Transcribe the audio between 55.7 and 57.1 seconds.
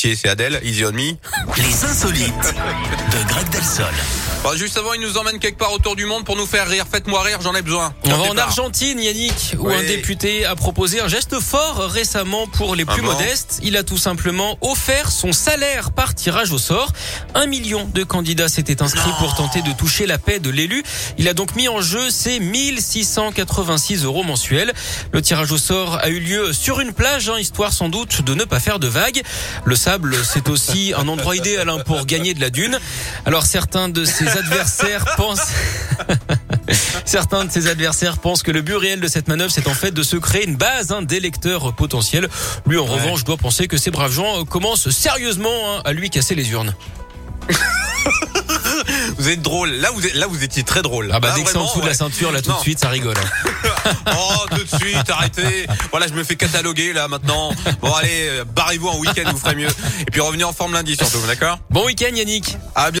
Voilà, je me fais cataloguer là